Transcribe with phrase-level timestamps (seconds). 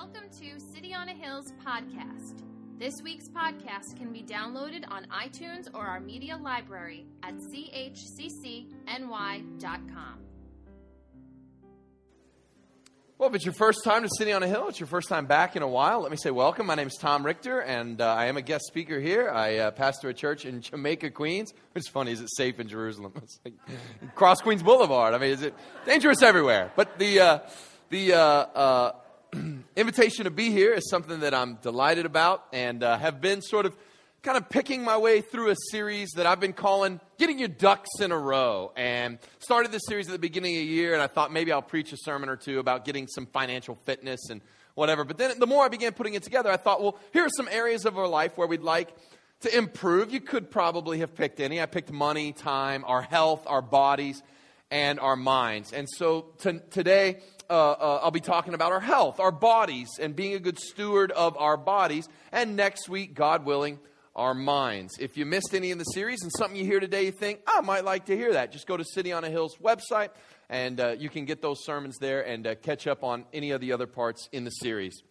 [0.00, 2.44] Welcome to City on a Hill's podcast.
[2.78, 8.78] This week's podcast can be downloaded on iTunes or our media library at chccny.com.
[13.18, 15.26] Well, if it's your first time to City on a Hill, it's your first time
[15.26, 16.68] back in a while, let me say welcome.
[16.68, 19.28] My name is Tom Richter, and uh, I am a guest speaker here.
[19.28, 21.52] I uh, pastor a church in Jamaica, Queens.
[21.74, 23.14] It's funny, is it safe in Jerusalem?
[23.44, 23.54] Like
[24.14, 25.14] Cross Queens Boulevard.
[25.14, 25.54] I mean, is it
[25.86, 26.70] dangerous everywhere?
[26.76, 27.38] But the, uh,
[27.90, 28.92] the uh, uh,
[29.76, 33.66] invitation to be here is something that I'm delighted about and uh, have been sort
[33.66, 33.76] of
[34.22, 37.88] kind of picking my way through a series that I've been calling Getting Your Ducks
[38.00, 38.72] in a Row.
[38.76, 41.62] And started this series at the beginning of the year, and I thought maybe I'll
[41.62, 44.40] preach a sermon or two about getting some financial fitness and
[44.74, 45.04] whatever.
[45.04, 47.48] But then the more I began putting it together, I thought, well, here are some
[47.50, 48.88] areas of our life where we'd like
[49.40, 50.12] to improve.
[50.12, 51.60] You could probably have picked any.
[51.60, 54.22] I picked money, time, our health, our bodies,
[54.70, 55.72] and our minds.
[55.72, 57.20] And so t- today,
[57.50, 61.12] uh, uh, I'll be talking about our health, our bodies, and being a good steward
[61.12, 62.08] of our bodies.
[62.32, 63.78] And next week, God willing,
[64.14, 64.98] our minds.
[64.98, 67.60] If you missed any in the series and something you hear today you think, I
[67.60, 70.10] might like to hear that, just go to City on a Hill's website
[70.50, 73.60] and uh, you can get those sermons there and uh, catch up on any of
[73.60, 75.02] the other parts in the series.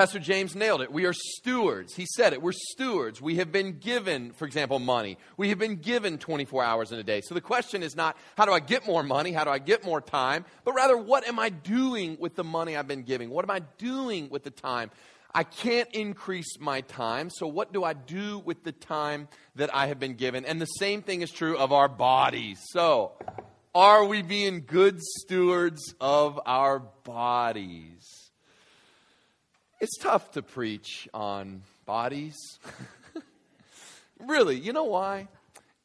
[0.00, 0.90] Pastor James nailed it.
[0.90, 1.94] We are stewards.
[1.94, 2.40] He said it.
[2.40, 3.20] We're stewards.
[3.20, 5.18] We have been given, for example, money.
[5.36, 7.20] We have been given 24 hours in a day.
[7.20, 9.30] So the question is not, how do I get more money?
[9.30, 10.46] How do I get more time?
[10.64, 13.28] But rather, what am I doing with the money I've been giving?
[13.28, 14.90] What am I doing with the time?
[15.34, 19.88] I can't increase my time, so what do I do with the time that I
[19.88, 20.46] have been given?
[20.46, 22.58] And the same thing is true of our bodies.
[22.70, 23.12] So,
[23.74, 28.19] are we being good stewards of our bodies?
[29.80, 32.36] It's tough to preach on bodies.
[34.20, 35.28] really, you know why?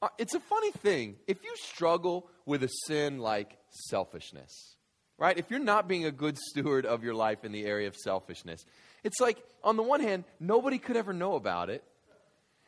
[0.02, 1.16] Uh, it's a funny thing.
[1.28, 4.76] If you struggle with a sin like selfishness,
[5.18, 5.38] right?
[5.38, 8.66] If you're not being a good steward of your life in the area of selfishness,
[9.06, 11.82] it's like, on the one hand, nobody could ever know about it.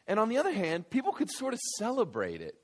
[0.07, 2.55] And on the other hand, people could sort of celebrate it.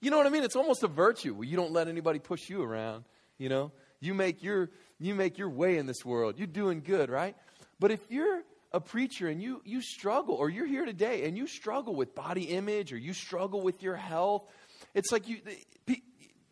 [0.00, 0.42] You know what I mean?
[0.42, 3.04] It's almost a virtue you don't let anybody push you around,
[3.38, 3.70] you know?
[4.00, 6.38] You make your you make your way in this world.
[6.38, 7.36] You're doing good, right?
[7.80, 8.42] But if you're
[8.72, 12.44] a preacher and you you struggle or you're here today and you struggle with body
[12.44, 14.44] image or you struggle with your health,
[14.94, 15.38] it's like you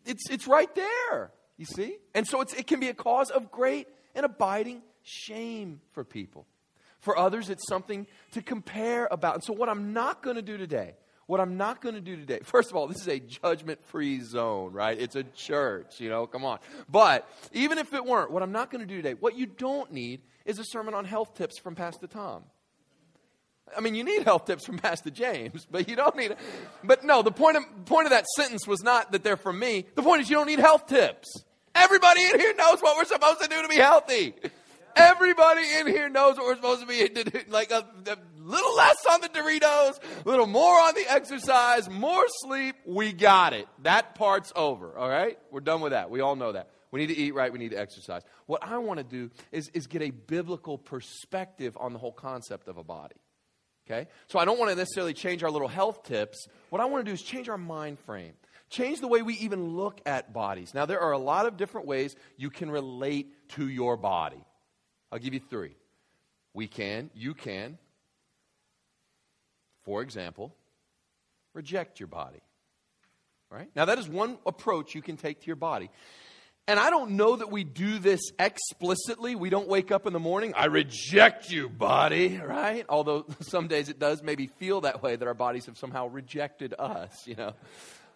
[0.05, 1.97] it's it's right there, you see?
[2.13, 6.45] And so it's, it can be a cause of great and abiding shame for people.
[6.99, 9.35] For others, it's something to compare about.
[9.35, 10.95] And so, what I'm not going to do today,
[11.27, 14.19] what I'm not going to do today, first of all, this is a judgment free
[14.19, 14.99] zone, right?
[14.99, 16.59] It's a church, you know, come on.
[16.89, 19.91] But even if it weren't, what I'm not going to do today, what you don't
[19.93, 22.43] need is a sermon on health tips from Pastor Tom.
[23.77, 26.35] I mean, you need health tips from Pastor James, but you don't need.
[26.83, 29.85] But no, the point of, point of that sentence was not that they're from me.
[29.93, 31.27] The point is, you don't need health tips.
[31.75, 34.33] Everybody in here knows what we're supposed to do to be healthy.
[34.95, 39.21] Everybody in here knows what we're supposed to be like a, a little less on
[39.21, 42.75] the Doritos, a little more on the exercise, more sleep.
[42.87, 43.67] We got it.
[43.83, 44.97] That part's over.
[44.97, 45.37] All right?
[45.51, 46.09] We're done with that.
[46.09, 46.71] We all know that.
[46.91, 47.51] We need to eat right.
[47.51, 48.23] We need to exercise.
[48.47, 52.67] What I want to do is, is get a biblical perspective on the whole concept
[52.67, 53.15] of a body.
[53.89, 54.07] Okay?
[54.27, 56.47] So I don't want to necessarily change our little health tips.
[56.69, 58.33] What I want to do is change our mind frame.
[58.69, 60.73] Change the way we even look at bodies.
[60.73, 64.43] Now, there are a lot of different ways you can relate to your body.
[65.11, 65.75] I'll give you three.
[66.53, 67.79] We can, you can,
[69.83, 70.55] for example,
[71.53, 72.41] reject your body.
[73.49, 73.69] Right?
[73.75, 75.89] Now, that is one approach you can take to your body.
[76.69, 79.33] And I don't know that we do this explicitly.
[79.33, 82.85] We don't wake up in the morning, I reject you, body, right?
[82.87, 86.75] Although some days it does maybe feel that way that our bodies have somehow rejected
[86.77, 87.53] us, you know.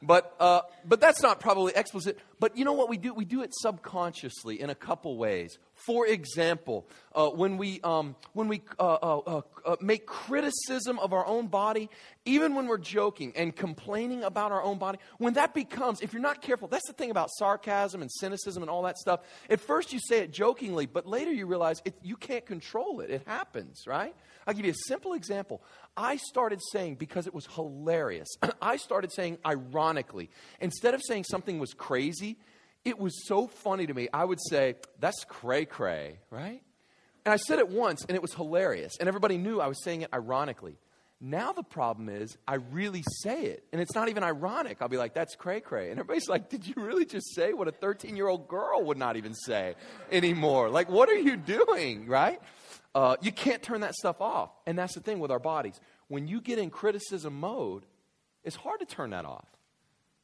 [0.06, 2.20] But, uh, but that's not probably explicit.
[2.40, 3.14] But you know what we do?
[3.14, 5.58] We do it subconsciously in a couple ways.
[5.76, 11.14] For example, uh, when we, um, when we uh, uh, uh, uh, make criticism of
[11.14, 11.90] our own body,
[12.26, 16.22] even when we're joking and complaining about our own body, when that becomes, if you're
[16.22, 19.22] not careful, that's the thing about sarcasm and cynicism and all that stuff.
[19.50, 23.10] At first you say it jokingly, but later you realize it, you can't control it.
[23.10, 24.14] It happens, right?
[24.46, 25.62] I'll give you a simple example.
[25.96, 28.30] I started saying, because it was hilarious,
[28.62, 30.30] I started saying ironically,
[30.60, 32.38] instead of saying something was crazy,
[32.84, 34.10] it was so funny to me.
[34.14, 36.62] I would say, that's cray cray, right?
[37.26, 38.94] And I said it once and it was hilarious.
[39.00, 40.78] And everybody knew I was saying it ironically.
[41.22, 43.64] Now the problem is, I really say it.
[43.72, 44.80] And it's not even ironic.
[44.82, 45.90] I'll be like, that's cray cray.
[45.90, 48.98] And everybody's like, did you really just say what a 13 year old girl would
[48.98, 49.76] not even say
[50.12, 50.70] anymore?
[50.70, 52.42] Like, what are you doing, right?
[52.96, 54.52] Uh, you can't turn that stuff off.
[54.66, 55.80] And that's the thing with our bodies.
[56.08, 57.86] When you get in criticism mode,
[58.44, 59.48] it's hard to turn that off.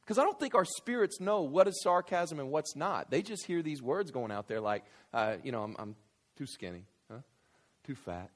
[0.02, 3.10] Because I don't think our spirits know what is sarcasm and what's not.
[3.10, 5.96] They just hear these words going out there like, uh, you know, I'm, I'm
[6.36, 7.18] too skinny, huh?
[7.84, 8.30] Too fat,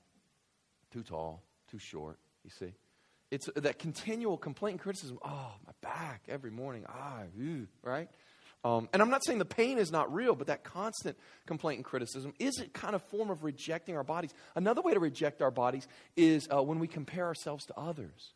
[0.93, 2.75] too tall, too short, you see?
[3.31, 5.19] It's that continual complaint and criticism.
[5.25, 6.85] Oh, my back every morning.
[6.89, 8.09] Ah, ew, right?
[8.64, 11.84] Um, and I'm not saying the pain is not real, but that constant complaint and
[11.84, 14.32] criticism is a kind of form of rejecting our bodies.
[14.56, 18.32] Another way to reject our bodies is uh, when we compare ourselves to others.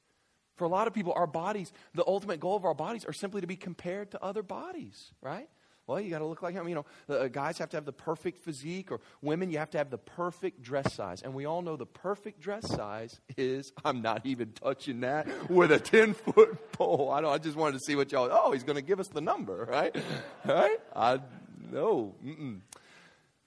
[0.57, 3.41] For a lot of people, our bodies, the ultimate goal of our bodies are simply
[3.41, 5.49] to be compared to other bodies, right?
[5.89, 6.69] Well, you got to look like him.
[6.69, 9.79] You know, uh, guys have to have the perfect physique, or women, you have to
[9.79, 11.23] have the perfect dress size.
[11.23, 15.73] And we all know the perfect dress size is I'm not even touching that with
[15.73, 17.11] a 10 foot pole.
[17.11, 19.09] I, don't, I just wanted to see what y'all, oh, he's going to give us
[19.09, 19.97] the number, right?
[20.45, 20.77] right?
[20.95, 21.21] I,
[21.73, 22.15] no.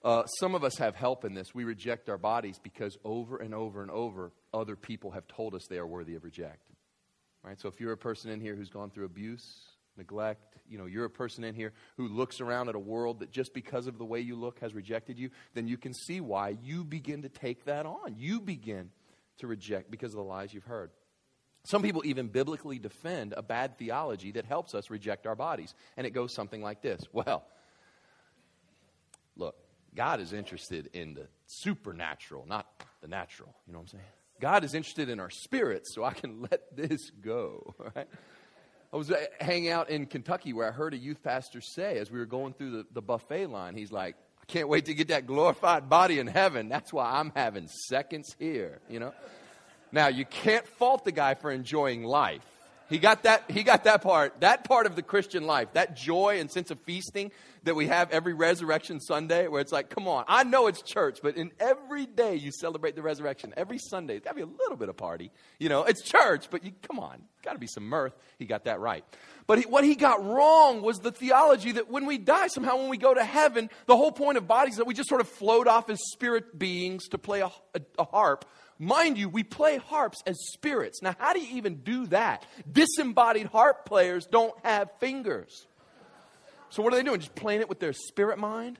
[0.03, 1.53] Uh, some of us have help in this.
[1.53, 5.67] We reject our bodies because over and over and over, other people have told us
[5.69, 6.71] they are worthy of reject.
[7.43, 7.59] Right?
[7.59, 9.70] So if you're a person in here who's gone through abuse,
[10.01, 13.31] neglect, you know, you're a person in here who looks around at a world that
[13.31, 16.57] just because of the way you look has rejected you, then you can see why
[16.63, 18.15] you begin to take that on.
[18.18, 18.89] You begin
[19.38, 20.89] to reject because of the lies you've heard.
[21.63, 25.75] Some people even biblically defend a bad theology that helps us reject our bodies.
[25.95, 27.44] And it goes something like this Well,
[29.36, 29.56] look,
[29.94, 32.65] God is interested in the supernatural, not
[33.01, 33.53] the natural.
[33.68, 34.03] You know what I'm saying?
[34.39, 37.75] God is interested in our spirits, so I can let this go.
[37.95, 38.07] Right?
[38.93, 42.11] I was uh, hanging out in Kentucky where I heard a youth pastor say, as
[42.11, 45.07] we were going through the, the buffet line, he's like, I can't wait to get
[45.07, 46.67] that glorified body in heaven.
[46.67, 49.13] That's why I'm having seconds here, you know?
[49.93, 52.45] Now, you can't fault the guy for enjoying life.
[52.91, 56.41] He got that, he got that part, that part of the Christian life, that joy
[56.41, 57.31] and sense of feasting
[57.63, 61.19] that we have every resurrection Sunday, where it's like, come on, I know it's church,
[61.23, 64.57] but in every day you celebrate the resurrection, every Sunday, it's got to be a
[64.59, 65.31] little bit of party.
[65.57, 68.13] You know, it's church, but you, come on, got to be some mirth.
[68.38, 69.05] He got that right.
[69.47, 72.89] But he, what he got wrong was the theology that when we die, somehow when
[72.89, 75.29] we go to heaven, the whole point of bodies is that we just sort of
[75.29, 78.43] float off as spirit beings to play a, a, a harp
[78.81, 81.03] Mind you, we play harps as spirits.
[81.03, 82.43] Now, how do you even do that?
[82.69, 85.67] Disembodied harp players don't have fingers.
[86.71, 87.19] So, what are they doing?
[87.19, 88.79] Just playing it with their spirit mind?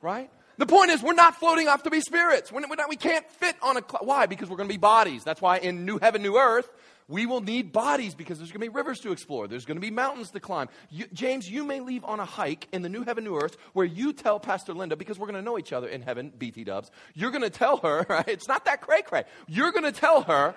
[0.00, 0.30] Right?
[0.56, 2.50] The point is, we're not floating off to be spirits.
[2.50, 3.82] We're not, we can't fit on a.
[4.00, 4.24] Why?
[4.24, 5.22] Because we're going to be bodies.
[5.22, 6.70] That's why in New Heaven, New Earth,
[7.12, 9.46] we will need bodies because there's going to be rivers to explore.
[9.46, 10.70] There's going to be mountains to climb.
[10.88, 13.84] You, James, you may leave on a hike in the new heaven, new earth where
[13.84, 16.90] you tell Pastor Linda, because we're going to know each other in heaven, BT dubs,
[17.12, 18.26] you're going to tell her, right?
[18.26, 19.24] It's not that cray cray.
[19.46, 20.54] You're going to tell her,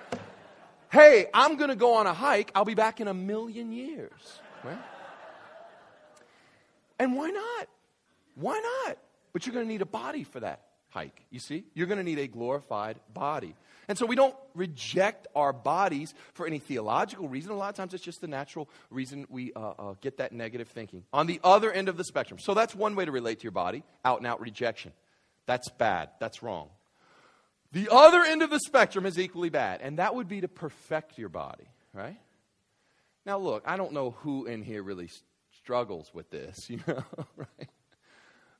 [0.93, 2.51] hey, I'm going to go on a hike.
[2.55, 4.39] I'll be back in a million years.
[4.63, 4.79] Right?
[6.99, 7.67] And why not?
[8.35, 8.97] Why not?
[9.33, 11.25] But you're going to need a body for that hike.
[11.29, 11.65] You see?
[11.73, 13.55] You're going to need a glorified body.
[13.87, 17.51] And so we don't reject our bodies for any theological reason.
[17.51, 20.67] A lot of times it's just the natural reason we uh, uh, get that negative
[20.67, 21.03] thinking.
[21.13, 22.39] On the other end of the spectrum.
[22.39, 24.91] So that's one way to relate to your body out and out rejection.
[25.45, 26.09] That's bad.
[26.19, 26.69] That's wrong.
[27.71, 31.17] The other end of the spectrum is equally bad, and that would be to perfect
[31.17, 32.17] your body, right?
[33.25, 35.09] Now, look, I don't know who in here really
[35.59, 37.03] struggles with this, you know,
[37.35, 37.69] right?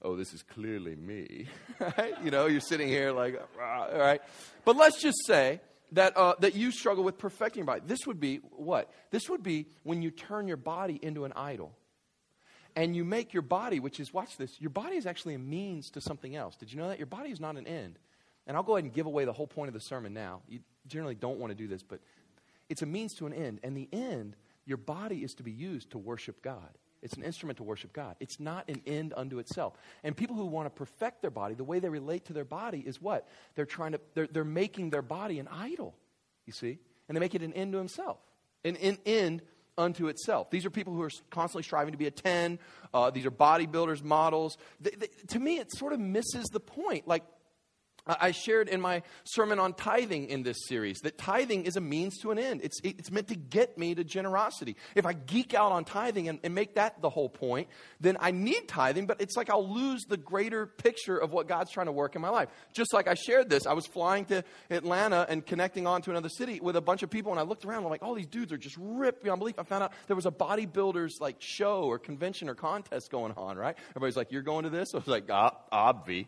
[0.02, 1.48] Oh, this is clearly me.
[1.80, 2.14] right?
[2.24, 4.22] You know, you're sitting here like, all right.
[4.64, 5.62] But let's just say
[5.94, 7.82] that, uh, that you struggle with perfecting your body.
[7.86, 8.92] This would be what?
[9.12, 11.74] This would be when you turn your body into an idol.
[12.76, 15.90] And you make your body, which is, watch this, your body is actually a means
[15.92, 16.58] to something else.
[16.58, 17.00] Did you know that?
[17.00, 17.98] Your body is not an end.
[18.48, 20.42] And I'll go ahead and give away the whole point of the sermon now.
[20.50, 22.00] You generally don't want to do this, but
[22.70, 23.60] it's a means to an end.
[23.64, 24.36] And the end,
[24.66, 26.70] your body is to be used to worship God.
[27.06, 28.16] It's an instrument to worship God.
[28.20, 29.76] It's not an end unto itself.
[30.04, 32.80] And people who want to perfect their body, the way they relate to their body
[32.80, 33.28] is what?
[33.54, 35.94] They're trying to, they're, they're making their body an idol,
[36.48, 36.80] you see?
[37.08, 38.18] And they make it an end to himself,
[38.64, 39.44] an, an end
[39.78, 40.50] unto itself.
[40.50, 42.58] These are people who are constantly striving to be a 10.
[42.92, 44.58] Uh, these are bodybuilders, models.
[44.82, 47.08] They, they, to me, it sort of misses the point.
[47.08, 47.24] Like,
[48.08, 52.20] I shared in my sermon on tithing in this series that tithing is a means
[52.20, 52.62] to an end.
[52.64, 54.76] It's, it's meant to get me to generosity.
[54.94, 57.68] If I geek out on tithing and, and, make that the whole point,
[58.00, 61.72] then I need tithing, but it's like I'll lose the greater picture of what God's
[61.72, 62.50] trying to work in my life.
[62.74, 66.30] Just like I shared this, I was flying to Atlanta and connecting on to another
[66.30, 68.54] city with a bunch of people, and I looked around, I'm like, all these dudes
[68.54, 69.60] are just ripped beyond belief.
[69.60, 73.58] I found out there was a bodybuilders like show or convention or contest going on,
[73.58, 73.76] right?
[73.90, 74.94] Everybody's like, you're going to this?
[74.94, 76.28] I was like, ah, obvi.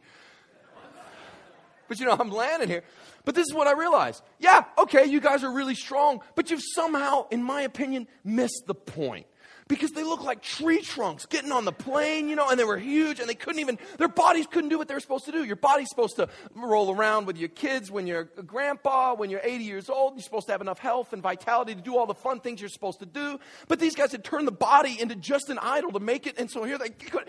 [1.87, 2.83] But you know, I'm landing here.
[3.25, 4.23] But this is what I realized.
[4.39, 8.75] Yeah, okay, you guys are really strong, but you've somehow, in my opinion, missed the
[8.75, 9.25] point.
[9.67, 12.77] because they look like tree trunks getting on the plane, you know, and they were
[12.77, 15.43] huge and they couldn't even, their bodies couldn't do what they were supposed to do.
[15.43, 19.41] Your body's supposed to roll around with your kids when you're a grandpa, when you're
[19.43, 20.13] 80 years old.
[20.15, 22.69] You're supposed to have enough health and vitality to do all the fun things you're
[22.69, 23.39] supposed to do.
[23.67, 26.37] But these guys had turned the body into just an idol to make it.
[26.37, 27.25] And so here they could,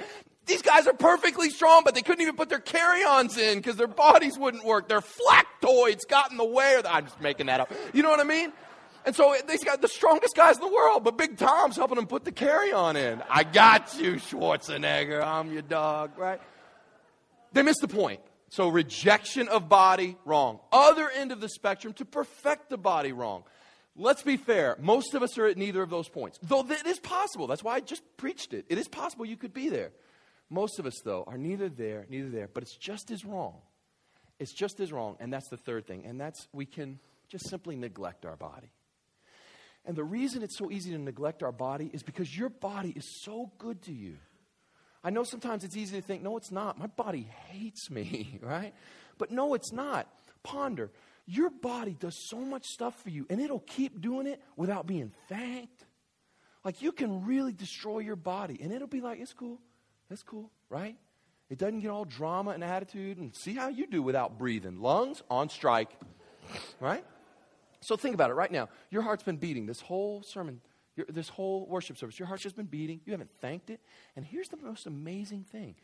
[0.49, 3.76] these guys are perfectly strong, but they couldn't even put their carry ons in because
[3.76, 4.88] their bodies wouldn't work.
[4.88, 6.81] Their flactoids got in the way.
[6.88, 7.73] I'm just making that up.
[7.93, 8.52] You know what I mean?
[9.05, 12.07] And so these got the strongest guys in the world, but Big Tom's helping them
[12.07, 13.23] put the carry on in.
[13.31, 15.23] I got you, Schwarzenegger.
[15.23, 16.40] I'm your dog, right?
[17.52, 18.21] They missed the point.
[18.50, 20.61] So rejection of body, wrong.
[20.73, 23.45] Other end of the spectrum to perfect the body, wrong.
[23.95, 24.76] Let's be fair.
[24.81, 26.38] Most of us are at neither of those points.
[26.43, 27.47] Though it is possible.
[27.47, 28.64] That's why I just preached it.
[28.69, 29.90] It is possible you could be there.
[30.50, 32.49] Most of us, though, are neither there, neither there.
[32.52, 33.57] But it's just as wrong.
[34.38, 35.17] It's just as wrong.
[35.21, 36.05] And that's the third thing.
[36.07, 38.71] And that's we can just simply neglect our body.
[39.85, 43.23] And the reason it's so easy to neglect our body is because your body is
[43.23, 44.17] so good to you.
[45.02, 46.78] I know sometimes it's easy to think, no, it's not.
[46.78, 48.75] My body hates me, right?
[49.17, 50.09] But no, it's not.
[50.43, 50.90] Ponder.
[51.26, 55.12] Your body does so much stuff for you, and it'll keep doing it without being
[55.28, 55.85] thanked.
[56.64, 59.59] Like you can really destroy your body, and it'll be like, it's cool.
[60.08, 60.96] That's cool, right?
[61.50, 63.18] It doesn't get all drama and attitude.
[63.18, 64.80] And see how you do without breathing.
[64.80, 65.90] Lungs on strike,
[66.80, 67.04] right?
[67.80, 68.68] So think about it right now.
[68.90, 70.60] Your heart's been beating this whole sermon,
[70.96, 72.18] your, this whole worship service.
[72.18, 73.00] Your heart's just been beating.
[73.04, 73.80] You haven't thanked it.
[74.16, 75.74] And here's the most amazing thing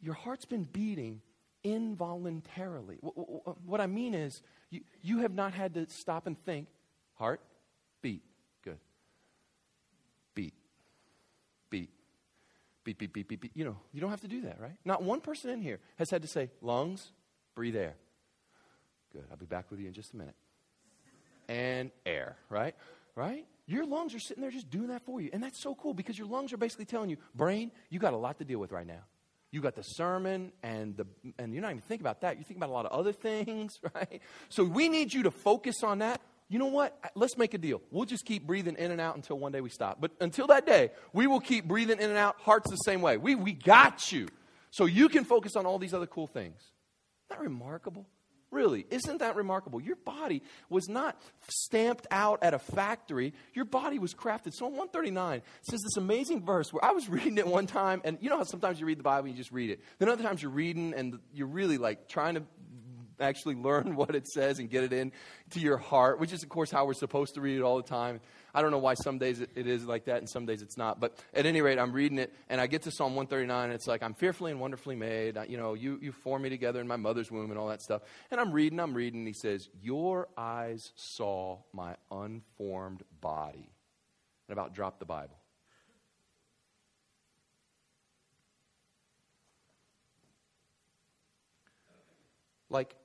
[0.00, 1.22] your heart's been beating
[1.64, 2.96] involuntarily.
[3.64, 6.68] What I mean is, you, you have not had to stop and think,
[7.14, 7.40] heart,
[8.02, 8.22] beat.
[8.62, 8.78] Good.
[10.34, 10.54] Beat.
[11.70, 11.90] Beat.
[12.86, 13.50] Beat, beep, beep, beep, beat.
[13.54, 14.76] You know, you don't have to do that, right?
[14.84, 17.10] Not one person in here has had to say, lungs,
[17.56, 17.96] breathe air.
[19.12, 19.24] Good.
[19.28, 20.36] I'll be back with you in just a minute
[21.48, 22.76] and air, right?
[23.16, 23.44] Right?
[23.66, 25.30] Your lungs are sitting there just doing that for you.
[25.32, 28.16] And that's so cool because your lungs are basically telling you, brain, you got a
[28.16, 29.02] lot to deal with right now.
[29.50, 31.06] You got the sermon and the
[31.40, 32.36] and you're not even thinking about that.
[32.36, 34.22] You're thinking about a lot of other things, right?
[34.48, 36.20] So we need you to focus on that.
[36.48, 36.96] You know what?
[37.14, 37.82] Let's make a deal.
[37.90, 40.00] We'll just keep breathing in and out until one day we stop.
[40.00, 42.36] But until that day, we will keep breathing in and out.
[42.40, 43.16] Hearts the same way.
[43.16, 44.28] We we got you.
[44.70, 46.60] So you can focus on all these other cool things.
[46.60, 48.06] Isn't that remarkable?
[48.52, 49.80] Really, isn't that remarkable?
[49.80, 53.34] Your body was not stamped out at a factory.
[53.54, 54.54] Your body was crafted.
[54.54, 58.30] Psalm 139 says this amazing verse where I was reading it one time, and you
[58.30, 59.80] know how sometimes you read the Bible and you just read it.
[59.98, 62.44] Then other times you're reading and you're really like trying to
[63.20, 65.12] actually learn what it says and get it in
[65.50, 67.88] to your heart, which is, of course, how we're supposed to read it all the
[67.88, 68.20] time.
[68.54, 70.98] I don't know why some days it, is like that and some days it's not.
[70.98, 73.86] But at any rate, I'm reading it and I get to Psalm 139 and it's
[73.86, 75.38] like, I'm fearfully and wonderfully made.
[75.48, 78.02] You know, you, you formed me together in my mother's womb and all that stuff.
[78.30, 83.70] And I'm reading, I'm reading, and he says, Your eyes saw my unformed body.
[84.48, 85.36] And about dropped the Bible.
[92.70, 92.96] Like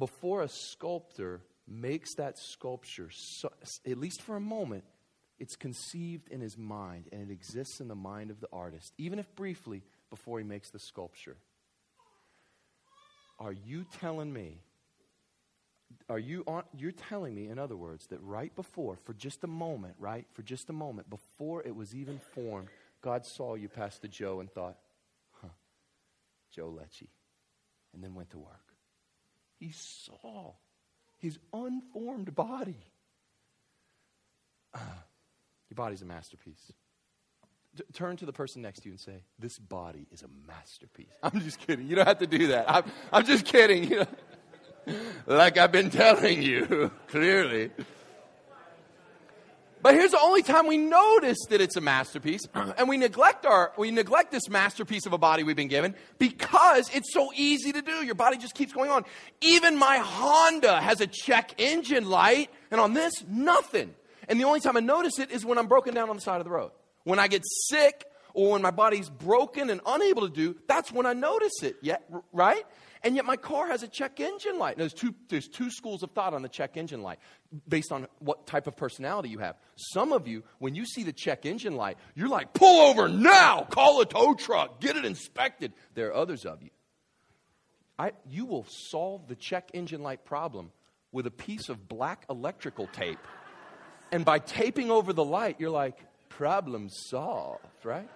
[0.00, 3.50] before a sculptor makes that sculpture, so,
[3.86, 4.82] at least for a moment,
[5.38, 9.18] it's conceived in his mind and it exists in the mind of the artist, even
[9.20, 11.36] if briefly before he makes the sculpture.
[13.38, 14.62] Are you telling me?
[16.08, 19.48] Are you on, you're telling me, in other words, that right before, for just a
[19.48, 22.68] moment, right, for just a moment, before it was even formed,
[23.00, 24.76] God saw you Pastor Joe and thought,
[25.40, 25.48] huh,
[26.54, 27.08] Joe Lecce,
[27.94, 28.69] and then went to work.
[29.60, 30.54] He saw
[31.18, 32.82] his unformed body.
[34.74, 34.78] Uh,
[35.68, 36.72] your body's a masterpiece.
[37.92, 41.12] Turn to the person next to you and say, This body is a masterpiece.
[41.22, 41.86] I'm just kidding.
[41.86, 42.68] You don't have to do that.
[42.68, 43.84] I'm, I'm just kidding.
[43.84, 43.98] You
[44.86, 44.94] know?
[45.26, 47.70] like I've been telling you, clearly.
[49.82, 53.72] But here's the only time we notice that it's a masterpiece, and we neglect our
[53.78, 57.80] we neglect this masterpiece of a body we've been given because it's so easy to
[57.80, 58.04] do.
[58.04, 59.04] Your body just keeps going on.
[59.40, 63.94] Even my Honda has a check engine light, and on this, nothing.
[64.28, 66.38] And the only time I notice it is when I'm broken down on the side
[66.38, 66.72] of the road.
[67.04, 71.06] When I get sick or when my body's broken and unable to do, that's when
[71.06, 71.76] I notice it.
[71.80, 72.64] Yet, right?
[73.02, 74.76] And yet my car has a check engine light.
[74.76, 77.18] There's two, there's two schools of thought on the check engine light
[77.66, 79.56] based on what type of personality you have.
[79.76, 83.62] Some of you, when you see the check engine light, you're like, pull over now,
[83.70, 85.72] call a tow truck, get it inspected.
[85.94, 86.70] There are others of you.
[87.98, 90.70] I, you will solve the check engine light problem
[91.12, 93.18] with a piece of black electrical tape.
[94.12, 98.08] And by taping over the light, you're like, problem solved, right?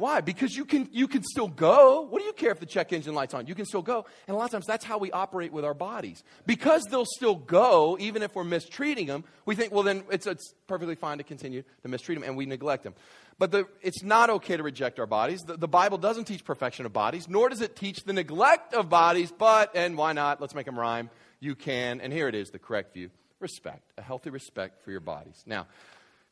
[0.00, 0.22] Why?
[0.22, 2.06] Because you can, you can still go.
[2.08, 3.46] What do you care if the check engine light's on?
[3.46, 4.06] You can still go.
[4.26, 6.24] And a lot of times that's how we operate with our bodies.
[6.46, 10.54] Because they'll still go, even if we're mistreating them, we think, well, then it's, it's
[10.66, 12.94] perfectly fine to continue to mistreat them, and we neglect them.
[13.38, 15.40] But the, it's not okay to reject our bodies.
[15.42, 18.88] The, the Bible doesn't teach perfection of bodies, nor does it teach the neglect of
[18.88, 20.40] bodies, but, and why not?
[20.40, 21.10] Let's make them rhyme.
[21.40, 25.00] You can, and here it is, the correct view respect, a healthy respect for your
[25.00, 25.42] bodies.
[25.44, 25.66] Now,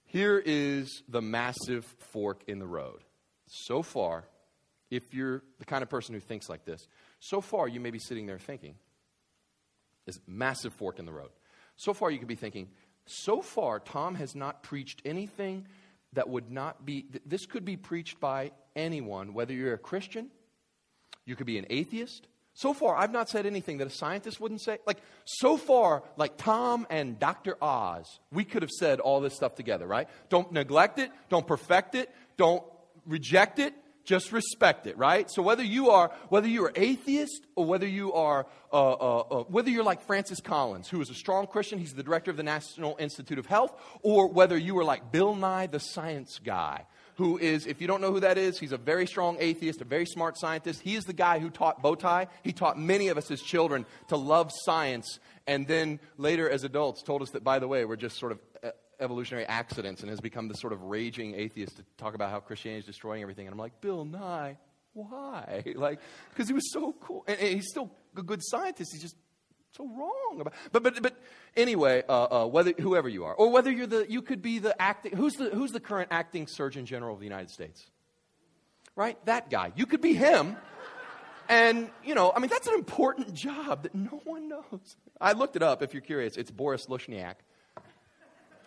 [0.07, 3.03] here is the massive fork in the road.
[3.49, 4.25] So far,
[4.91, 6.87] if you're the kind of person who thinks like this,
[7.21, 8.75] so far you may be sitting there thinking,
[10.07, 11.31] this massive fork in the road.
[11.77, 12.69] So far you could be thinking,
[13.07, 15.67] so far Tom has not preached anything
[16.15, 20.31] that would not be, this could be preached by anyone, whether you're a Christian,
[21.27, 22.27] you could be an atheist.
[22.55, 24.79] So far, I've not said anything that a scientist wouldn't say.
[24.87, 27.57] Like, so far, like Tom and Dr.
[27.63, 30.09] Oz, we could have said all this stuff together, right?
[30.29, 32.65] Don't neglect it, don't perfect it, don't
[33.09, 33.75] reject it,
[34.05, 35.31] just respect it, right?
[35.31, 39.43] So whether you are whether you are atheist or whether you are uh, uh, uh,
[39.45, 42.43] whether you're like Francis Collins, who is a strong Christian, he's the director of the
[42.43, 43.73] National Institute of Health,
[44.03, 46.87] or whether you are like Bill Nye, the science guy,
[47.17, 49.85] who is, if you don't know who that is, he's a very strong atheist, a
[49.85, 50.81] very smart scientist.
[50.81, 52.29] He is the guy who taught Bowtie.
[52.43, 57.03] He taught many of us as children to love science, and then later as adults
[57.03, 58.39] told us that, by the way, we're just sort of
[59.01, 62.81] evolutionary accidents and has become this sort of raging atheist to talk about how Christianity
[62.81, 63.47] is destroying everything.
[63.47, 64.57] And I'm like, Bill Nye,
[64.93, 65.63] why?
[65.77, 66.01] Like,
[66.31, 67.25] because he was so cool.
[67.27, 68.93] And, and, he's still a good scientist.
[68.93, 69.17] He's just
[69.73, 70.55] so wrong about.
[70.73, 71.17] But but but
[71.57, 74.81] anyway, uh, uh, whether whoever you are, or whether you're the, you could be the
[74.81, 75.15] acting.
[75.17, 77.87] Who's the who's the current acting Surgeon General of the United States?
[78.97, 79.73] Right, that guy.
[79.77, 80.57] You could be him.
[81.49, 84.97] And, you know, I mean, that's an important job that no one knows.
[85.21, 86.37] I looked it up if you're curious.
[86.37, 87.37] It's Boris Lushniak.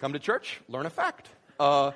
[0.02, 1.30] Come to church, learn a fact.
[1.60, 1.92] Uh,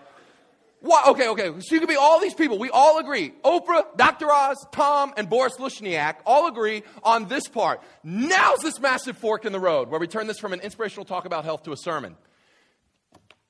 [0.79, 1.07] what?
[1.07, 1.51] Okay, okay.
[1.59, 2.59] So you could be all these people.
[2.59, 3.33] We all agree.
[3.43, 4.31] Oprah, Dr.
[4.31, 7.81] Oz, Tom, and Boris Lushniak all agree on this part.
[8.03, 11.25] Now's this massive fork in the road where we turn this from an inspirational talk
[11.25, 12.15] about health to a sermon.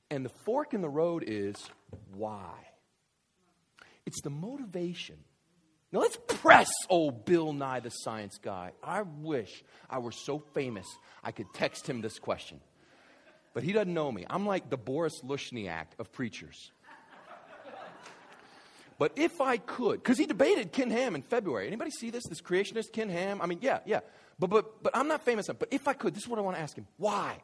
[0.10, 1.58] And the fork in the road is
[2.14, 2.54] why?
[4.06, 5.18] It's the motivation.
[5.92, 8.72] Now let's press old Bill Nye, the science guy.
[8.82, 10.88] I wish I were so famous
[11.22, 12.62] I could text him this question
[13.56, 14.26] but he doesn't know me.
[14.30, 16.72] I'm like the Boris Lushniak of preachers.
[18.98, 21.68] But if I could, because he debated Ken Ham in February.
[21.68, 22.24] Anybody see this?
[22.28, 23.42] This creationist Ken Ham?
[23.42, 24.02] I mean, yeah, yeah.
[24.40, 25.60] But but but I'm not famous enough.
[25.60, 26.88] But if I could, this is what I want to ask him.
[26.98, 27.42] Why?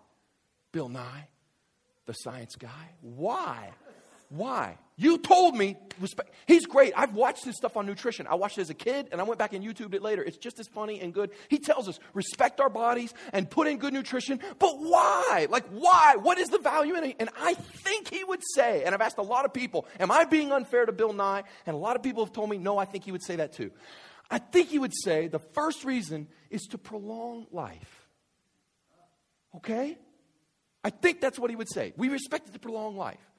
[0.72, 1.28] Bill Nye,
[2.06, 2.96] the science guy.
[3.02, 3.72] Why?
[4.30, 4.78] Why?
[5.02, 5.78] You told me.
[6.46, 6.94] He's great.
[6.96, 8.28] I've watched his stuff on nutrition.
[8.28, 10.24] I watched it as a kid and I went back and YouTubed it later.
[10.24, 11.32] It's just as funny and good.
[11.50, 14.40] He tells us respect our bodies and put in good nutrition.
[14.60, 15.48] But why?
[15.50, 16.18] Like, why?
[16.18, 17.16] What is the value in it?
[17.20, 20.24] And I think he would say, and I've asked a lot of people, am I
[20.24, 21.44] being unfair to Bill Nye?
[21.66, 23.54] And a lot of people have told me, no, I think he would say that
[23.54, 23.72] too.
[24.30, 28.08] I think he would say the first reason is to prolong life.
[29.56, 29.98] Okay?
[30.84, 31.94] I think that's what he would say.
[31.98, 33.31] We respect it to prolong life.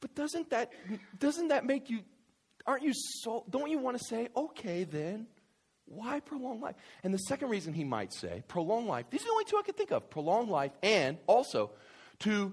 [0.00, 0.72] But doesn't that
[1.18, 2.00] doesn't that make you
[2.66, 5.26] aren't you so don't you want to say, okay then,
[5.86, 6.74] why prolong life?
[7.02, 9.62] And the second reason he might say, prolong life, these are the only two I
[9.62, 10.10] could think of.
[10.10, 11.70] Prolong life and also
[12.20, 12.52] to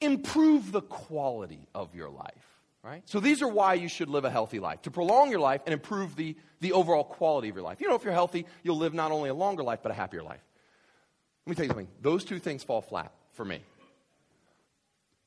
[0.00, 2.54] improve the quality of your life.
[2.82, 3.02] Right?
[3.06, 4.82] So these are why you should live a healthy life.
[4.82, 7.80] To prolong your life and improve the, the overall quality of your life.
[7.80, 10.22] You know, if you're healthy, you'll live not only a longer life, but a happier
[10.22, 10.42] life.
[11.46, 11.88] Let me tell you something.
[12.02, 13.60] Those two things fall flat for me.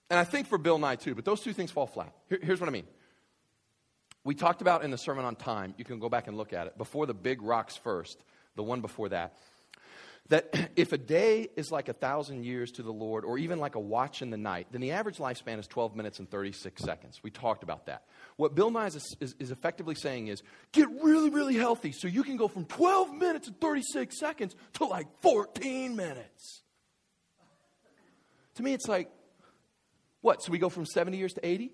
[0.10, 2.14] And I think for Bill Nye too, but those two things fall flat.
[2.30, 2.88] Here, here's what I mean.
[4.24, 6.68] We talked about in the Sermon on Time, you can go back and look at
[6.68, 8.24] it, before the big rocks first,
[8.56, 9.38] the one before that,
[10.30, 13.76] that if a day is like a thousand years to the Lord, or even like
[13.76, 17.22] a watch in the night, then the average lifespan is 12 minutes and 36 seconds.
[17.24, 18.04] We talked about that.
[18.36, 22.24] What Bill Nye is, is, is effectively saying is get really, really healthy so you
[22.24, 26.64] can go from 12 minutes and 36 seconds to like 14 minutes.
[28.56, 29.10] To me, it's like,
[30.28, 30.44] what?
[30.44, 31.72] So we go from 70 years to 80?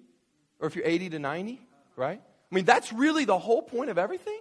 [0.59, 1.59] Or if you're 80 to 90,
[1.95, 2.21] right?
[2.21, 4.39] I mean, that's really the whole point of everything?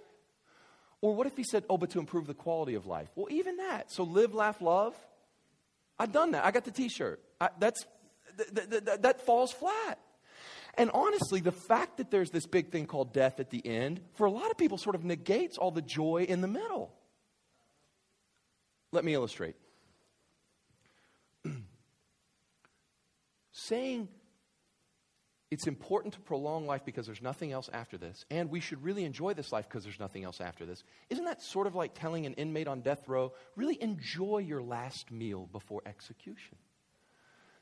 [1.00, 3.08] Or what if he said, oh, but to improve the quality of life?
[3.16, 3.90] Well, even that.
[3.90, 4.94] So live, laugh, love.
[5.98, 6.44] I've done that.
[6.44, 7.20] I got the t shirt.
[7.58, 7.86] That's,
[8.36, 9.98] th- th- th- that falls flat.
[10.74, 14.26] And honestly, the fact that there's this big thing called death at the end, for
[14.26, 16.92] a lot of people, sort of negates all the joy in the middle.
[18.92, 19.56] Let me illustrate.
[23.52, 24.08] Saying
[25.50, 29.04] it's important to prolong life because there's nothing else after this, and we should really
[29.04, 30.82] enjoy this life because there's nothing else after this.
[31.10, 35.10] Isn't that sort of like telling an inmate on death row, really enjoy your last
[35.10, 36.56] meal before execution?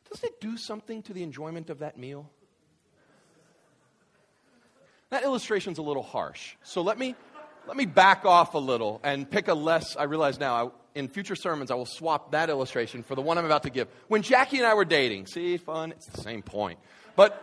[0.09, 2.31] Doesn't it do something to the enjoyment of that meal?
[5.11, 6.55] that illustration's a little harsh.
[6.62, 7.16] So let me,
[7.70, 11.06] let me back off a little and pick a less, I realize now, I, in
[11.06, 13.87] future sermons, I will swap that illustration for the one I'm about to give.
[14.09, 16.80] When Jackie and I were dating, see, fun, it's the same point.
[17.14, 17.40] But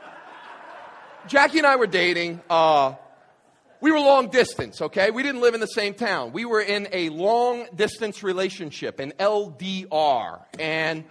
[1.27, 2.95] Jackie and I were dating, uh,
[3.79, 5.11] we were long distance, okay?
[5.11, 6.33] We didn't live in the same town.
[6.33, 10.41] We were in a long distance relationship, an LDR.
[10.59, 11.05] And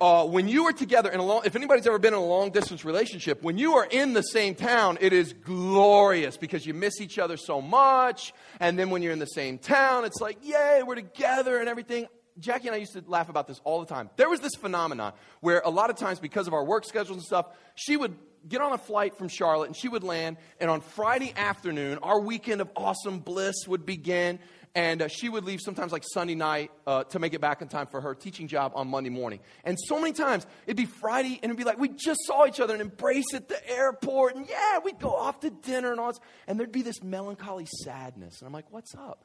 [0.00, 2.50] uh, when you are together in a long, if anybody's ever been in a long
[2.50, 7.00] distance relationship, when you are in the same town, it is glorious because you miss
[7.00, 8.32] each other so much.
[8.60, 12.06] And then when you're in the same town, it's like, yay, we're together and everything.
[12.38, 14.08] Jackie and I used to laugh about this all the time.
[14.16, 17.22] There was this phenomenon where a lot of times, because of our work schedules and
[17.24, 18.16] stuff, she would
[18.48, 22.20] get on a flight from Charlotte and she would land, and on Friday afternoon, our
[22.20, 24.38] weekend of awesome bliss would begin
[24.74, 27.68] and uh, she would leave sometimes like Sunday night uh, to make it back in
[27.68, 29.40] time for her teaching job on Monday morning.
[29.64, 32.60] And so many times it'd be Friday and it'd be like we just saw each
[32.60, 36.08] other and embrace at the airport, and yeah, we'd go off to dinner and all
[36.08, 39.24] this, and there'd be this melancholy sadness, and I'm like, what's up?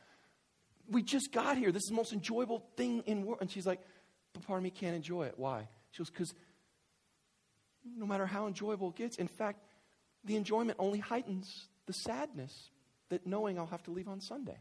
[0.88, 1.72] We just got here.
[1.72, 3.40] This is the most enjoyable thing in world.
[3.42, 3.82] And she's like,
[4.34, 5.34] but part of me can't enjoy it.
[5.38, 5.68] Why?
[5.92, 6.34] She goes, because
[7.98, 9.64] no matter how enjoyable it gets, in fact,
[10.24, 12.70] the enjoyment only heightens the sadness
[13.10, 14.58] that knowing I'll have to leave on Sunday.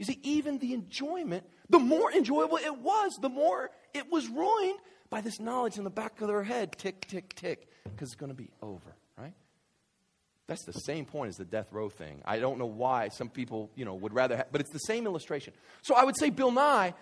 [0.00, 4.78] You see, even the enjoyment, the more enjoyable it was, the more it was ruined
[5.10, 8.32] by this knowledge in the back of their head tick, tick, tick, because it's going
[8.32, 9.34] to be over, right?
[10.46, 12.22] That's the same point as the death row thing.
[12.24, 15.04] I don't know why some people, you know, would rather have, but it's the same
[15.04, 15.52] illustration.
[15.82, 16.94] So I would say, Bill Nye,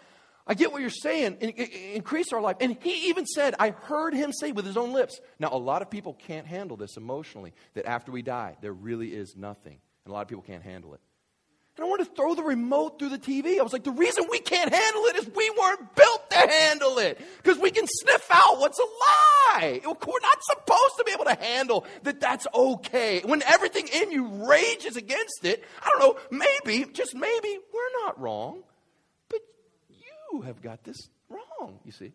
[0.44, 1.37] I get what you're saying.
[1.40, 2.56] In, in, increase our life.
[2.61, 5.20] And he even said, I heard him say with his own lips.
[5.38, 9.14] Now, a lot of people can't handle this emotionally, that after we die, there really
[9.14, 9.78] is nothing.
[10.04, 11.00] And a lot of people can't handle it.
[11.79, 13.61] And I wanted to throw the remote through the TV.
[13.61, 16.99] I was like, the reason we can't handle it is we weren't built to handle
[16.99, 17.21] it.
[17.41, 19.81] Because we can sniff out what's a lie.
[19.85, 23.21] We're not supposed to be able to handle that that's okay.
[23.25, 26.21] When everything in you rages against it, I don't know,
[26.64, 28.64] maybe, just maybe, we're not wrong.
[29.29, 29.43] But
[29.88, 32.12] you have got this wrong, you see.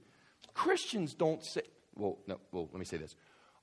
[0.54, 1.62] Christians don't say,
[1.95, 3.15] well, no, well, let me say this.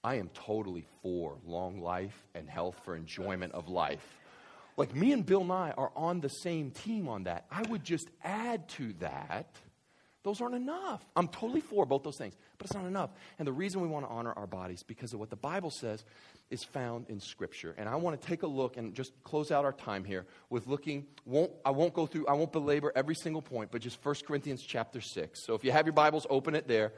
[0.03, 4.20] I am totally for long life and health for enjoyment of life.
[4.81, 7.45] Like me and Bill Nye are on the same team on that.
[7.51, 9.55] I would just add to that.
[10.23, 11.05] Those aren't enough.
[11.15, 13.11] I'm totally for both those things, but it's not enough.
[13.39, 16.03] And the reason we want to honor our bodies because of what the Bible says
[16.49, 17.75] is found in Scripture.
[17.77, 20.67] And I want to take a look and just close out our time here with
[20.67, 21.05] looking.
[21.27, 22.27] Won't, I won't go through.
[22.27, 25.45] I won't belabor every single point, but just 1 Corinthians chapter six.
[25.45, 26.95] So if you have your Bibles, open it there.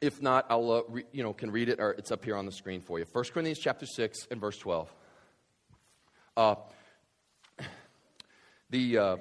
[0.00, 2.46] If not, I'll uh, re, you know can read it or it's up here on
[2.46, 3.04] the screen for you.
[3.12, 4.90] 1 Corinthians chapter six and verse 12.
[6.36, 6.56] Uh,
[8.70, 9.16] the uh,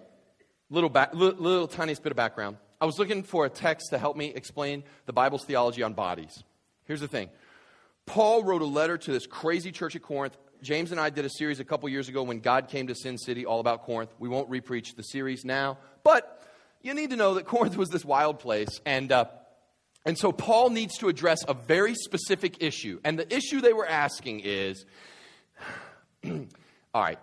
[0.69, 2.57] little, back, little, little tiniest bit of background.
[2.81, 6.43] I was looking for a text to help me explain the Bible's theology on bodies.
[6.85, 7.29] Here's the thing
[8.05, 10.37] Paul wrote a letter to this crazy church at Corinth.
[10.61, 13.17] James and I did a series a couple years ago when God came to Sin
[13.17, 14.11] City, all about Corinth.
[14.19, 16.43] We won't repreach the series now, but
[16.81, 18.79] you need to know that Corinth was this wild place.
[18.85, 19.25] And, uh,
[20.05, 22.99] and so Paul needs to address a very specific issue.
[23.03, 24.85] And the issue they were asking is
[26.95, 27.19] all right,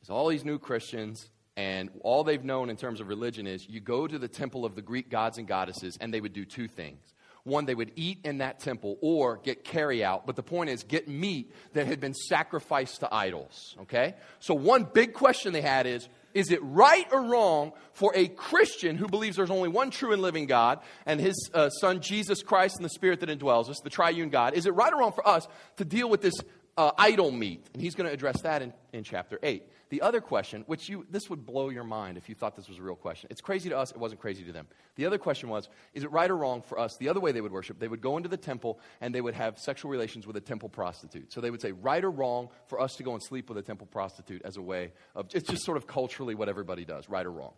[0.00, 3.78] there's all these new Christians, and all they've known in terms of religion is you
[3.78, 6.68] go to the temple of the Greek gods and goddesses, and they would do two
[6.68, 7.12] things.
[7.42, 10.26] One, they would eat in that temple or get carry out.
[10.26, 13.76] But the point is, get meat that had been sacrificed to idols.
[13.82, 14.14] Okay?
[14.40, 18.96] So, one big question they had is is it right or wrong for a Christian
[18.96, 22.76] who believes there's only one true and living God and his uh, son Jesus Christ
[22.76, 25.28] and the Spirit that indwells us, the triune God, is it right or wrong for
[25.28, 26.34] us to deal with this
[26.76, 27.66] uh, idol meat.
[27.72, 29.64] And he's going to address that in, in chapter 8.
[29.90, 32.78] The other question, which you, this would blow your mind if you thought this was
[32.78, 33.28] a real question.
[33.30, 34.66] It's crazy to us, it wasn't crazy to them.
[34.96, 36.96] The other question was, is it right or wrong for us?
[36.96, 39.34] The other way they would worship, they would go into the temple and they would
[39.34, 41.32] have sexual relations with a temple prostitute.
[41.32, 43.62] So they would say, right or wrong for us to go and sleep with a
[43.62, 47.24] temple prostitute as a way of, it's just sort of culturally what everybody does, right
[47.24, 47.52] or wrong.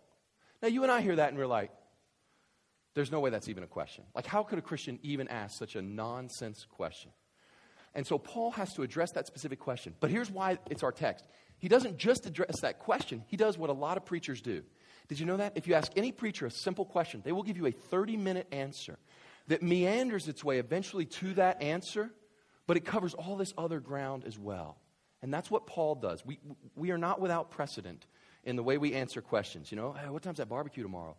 [0.61, 1.71] Now you and I hear that and we're like,
[2.93, 4.03] there's no way that's even a question.
[4.15, 7.11] Like, how could a Christian even ask such a nonsense question?
[7.97, 9.95] And so Paul has to address that specific question.
[9.99, 11.25] But here's why it's our text.
[11.57, 14.61] He doesn't just address that question, he does what a lot of preachers do.
[15.07, 15.53] Did you know that?
[15.55, 18.47] If you ask any preacher a simple question, they will give you a 30 minute
[18.51, 18.99] answer
[19.47, 22.11] that meanders its way eventually to that answer,
[22.67, 24.77] but it covers all this other ground as well.
[25.23, 26.23] And that's what Paul does.
[26.23, 26.37] We,
[26.75, 28.05] we are not without precedent
[28.43, 29.71] in the way we answer questions.
[29.71, 31.15] You know, hey, what time's that barbecue tomorrow?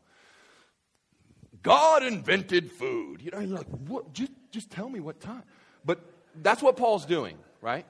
[1.61, 3.21] God invented food.
[3.21, 4.13] You know, you're like, what?
[4.13, 5.43] Just, just tell me what time.
[5.85, 6.01] But
[6.43, 7.87] that's what Paul's doing, right?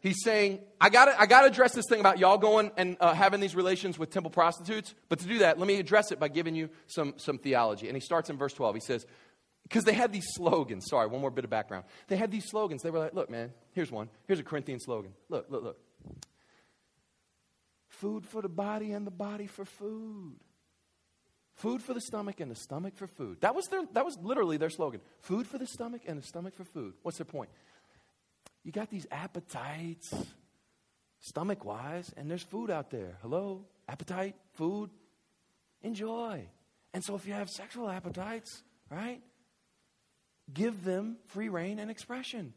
[0.00, 3.38] He's saying, I got I gotta address this thing about y'all going and uh, having
[3.38, 4.94] these relations with temple prostitutes.
[5.08, 7.86] But to do that, let me address it by giving you some, some theology.
[7.86, 8.74] And he starts in verse 12.
[8.74, 9.06] He says,
[9.62, 10.86] because they had these slogans.
[10.88, 11.84] Sorry, one more bit of background.
[12.08, 12.82] They had these slogans.
[12.82, 14.08] They were like, look, man, here's one.
[14.26, 15.12] Here's a Corinthian slogan.
[15.28, 15.78] Look, look, look.
[17.88, 20.34] Food for the body and the body for food.
[21.54, 23.40] Food for the stomach and the stomach for food.
[23.40, 25.00] That was, their, that was literally their slogan.
[25.20, 26.94] Food for the stomach and the stomach for food.
[27.02, 27.50] What's their point?
[28.64, 30.14] You got these appetites,
[31.20, 33.18] stomach wise, and there's food out there.
[33.22, 33.64] Hello?
[33.88, 34.90] Appetite, food,
[35.82, 36.46] enjoy.
[36.94, 39.20] And so if you have sexual appetites, right?
[40.52, 42.54] Give them free reign and expression.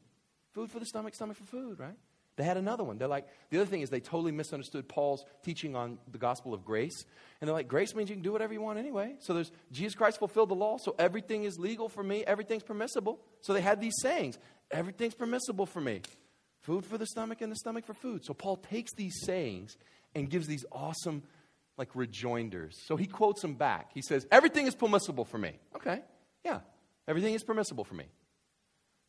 [0.53, 1.95] Food for the stomach, stomach for food, right?
[2.37, 2.97] They had another one.
[2.97, 6.65] They're like, the other thing is they totally misunderstood Paul's teaching on the gospel of
[6.65, 7.05] grace.
[7.39, 9.15] And they're like, grace means you can do whatever you want anyway.
[9.19, 13.21] So there's Jesus Christ fulfilled the law, so everything is legal for me, everything's permissible.
[13.39, 14.37] So they had these sayings
[14.71, 16.01] everything's permissible for me.
[16.61, 18.25] Food for the stomach and the stomach for food.
[18.25, 19.77] So Paul takes these sayings
[20.15, 21.23] and gives these awesome
[21.77, 22.75] like rejoinders.
[22.85, 23.91] So he quotes them back.
[23.93, 25.53] He says, Everything is permissible for me.
[25.75, 26.01] Okay,
[26.43, 26.59] yeah,
[27.07, 28.05] everything is permissible for me.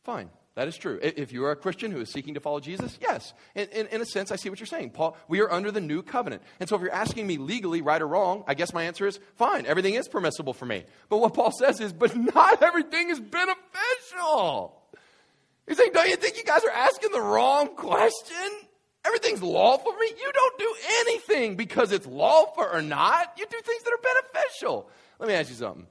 [0.03, 0.99] Fine, that is true.
[1.01, 3.33] If you are a Christian who is seeking to follow Jesus, yes.
[3.55, 4.91] In, in, in, a sense, I see what you're saying.
[4.91, 6.41] Paul, we are under the new covenant.
[6.59, 9.19] And so if you're asking me legally, right or wrong, I guess my answer is
[9.35, 10.85] fine, everything is permissible for me.
[11.09, 14.81] But what Paul says is, but not everything is beneficial.
[15.67, 18.49] He's saying, don't you think you guys are asking the wrong question?
[19.05, 20.07] Everything's lawful for me.
[20.07, 23.33] You don't do anything because it's lawful or not.
[23.37, 24.89] You do things that are beneficial.
[25.19, 25.87] Let me ask you something,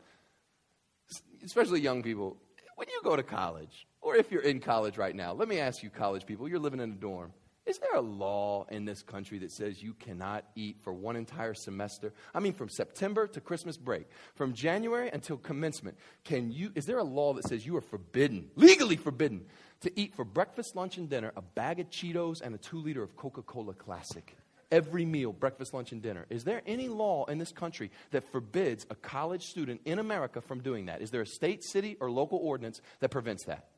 [1.44, 2.36] especially young people.
[2.76, 5.82] When you go to college, or if you're in college right now, let me ask
[5.82, 7.32] you, college people, you're living in a dorm.
[7.66, 11.52] Is there a law in this country that says you cannot eat for one entire
[11.52, 12.12] semester?
[12.32, 16.70] I mean, from September to Christmas break, from January until commencement, can you?
[16.76, 19.46] Is there a law that says you are forbidden, legally forbidden,
[19.80, 23.02] to eat for breakfast, lunch, and dinner a bag of Cheetos and a two liter
[23.02, 24.36] of Coca Cola Classic.
[24.70, 26.26] Every meal, breakfast, lunch, and dinner.
[26.28, 30.60] Is there any law in this country that forbids a college student in America from
[30.60, 31.02] doing that?
[31.02, 33.68] Is there a state, city, or local ordinance that prevents that?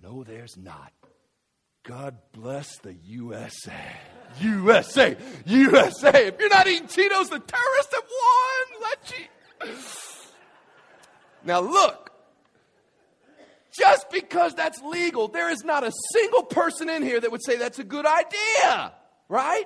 [0.00, 0.92] No, there's not.
[1.84, 3.96] God bless the USA.
[4.40, 5.16] USA!
[5.46, 6.28] USA!
[6.28, 8.42] If you're not eating Cheetos, the terrorists have won!
[9.18, 9.28] Eat.
[11.44, 12.10] Now look,
[13.76, 17.56] just because that's legal, there is not a single person in here that would say
[17.56, 18.92] that's a good idea,
[19.28, 19.64] right?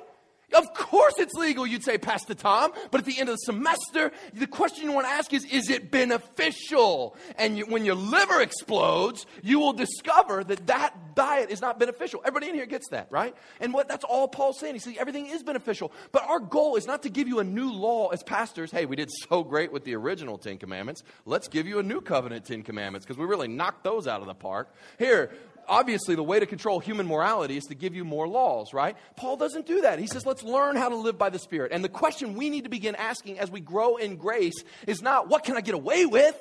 [0.55, 4.13] Of course it's legal, you'd say, Pastor Tom, but at the end of the semester,
[4.33, 7.17] the question you want to ask is, is it beneficial?
[7.37, 12.21] And you, when your liver explodes, you will discover that that diet is not beneficial.
[12.25, 13.35] Everybody in here gets that, right?
[13.61, 14.75] And what that's all Paul's saying.
[14.75, 17.73] He says everything is beneficial, but our goal is not to give you a new
[17.73, 18.71] law as pastors.
[18.71, 21.03] Hey, we did so great with the original Ten Commandments.
[21.25, 24.29] Let's give you a new covenant Ten Commandments because we really knocked those out of
[24.29, 24.73] the park.
[24.99, 25.33] Here,
[25.69, 28.97] obviously the way to control human morality is to give you more laws, right?
[29.17, 29.99] Paul doesn't do that.
[29.99, 31.73] He says, let's learn how to live by the Spirit.
[31.73, 35.29] And the question we need to begin asking as we grow in grace is not,
[35.29, 36.37] what can I get away with?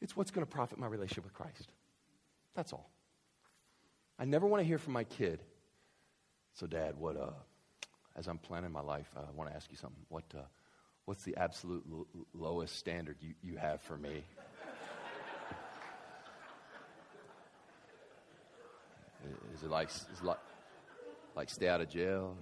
[0.00, 1.68] It's what's going to profit my relationship with Christ.
[2.54, 2.90] That's all.
[4.18, 5.40] I never want to hear from my kid.
[6.54, 7.30] So, Dad, what, uh,
[8.14, 10.04] as I'm planning my life, uh, I want to ask you something.
[10.08, 10.42] What, uh,
[11.04, 14.24] what's the absolute l- lowest standard you, you have for me?
[19.54, 20.38] Is it like, is it like,
[21.36, 22.36] like stay out of jail?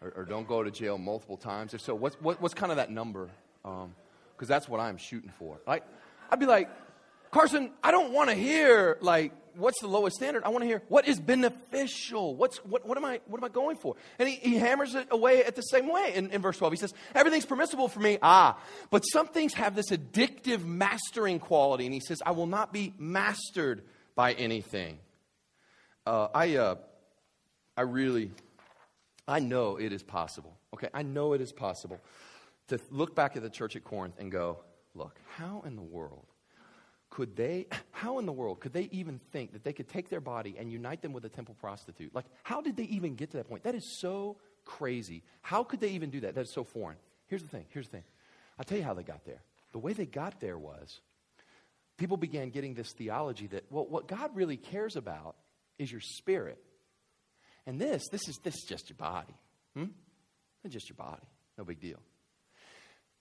[0.00, 1.72] Or, or, or, don't go to jail multiple times?
[1.72, 3.30] If so, what's, what, what's kind of that number?
[3.62, 3.94] Because um,
[4.46, 5.60] that's what I'm shooting for.
[5.66, 5.84] Like,
[6.30, 6.68] I'd be like,
[7.30, 10.44] Carson, I don't want to hear like what's the lowest standard.
[10.44, 12.34] I want to hear what is beneficial.
[12.34, 13.96] What's what, what am I what am I going for?
[14.18, 16.72] And he, he hammers it away at the same way in, in verse 12.
[16.72, 18.18] He says, Everything's permissible for me.
[18.22, 18.58] Ah,
[18.90, 21.84] but some things have this addictive mastering quality.
[21.84, 23.82] And he says, I will not be mastered
[24.16, 24.98] by anything.
[26.04, 26.74] Uh, I, uh,
[27.76, 28.32] I really,
[29.28, 30.56] I know it is possible.
[30.74, 32.00] Okay, I know it is possible
[32.68, 34.58] to look back at the church at Corinth and go,
[34.94, 36.26] look, how in the world
[37.10, 40.20] could they, how in the world could they even think that they could take their
[40.20, 42.14] body and unite them with a temple prostitute?
[42.14, 43.62] Like, how did they even get to that point?
[43.62, 45.22] That is so crazy.
[45.42, 46.34] How could they even do that?
[46.34, 46.96] That is so foreign.
[47.28, 47.64] Here's the thing.
[47.70, 48.04] Here's the thing.
[48.58, 49.42] I'll tell you how they got there.
[49.72, 51.00] The way they got there was
[51.96, 55.36] people began getting this theology that, well, what God really cares about
[55.78, 56.58] is your spirit.
[57.66, 59.34] And this, this is, this is just your body.
[59.74, 59.86] Hmm?
[60.64, 61.26] It's just your body.
[61.58, 61.98] No big deal.